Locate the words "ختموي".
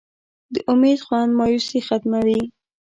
1.87-2.41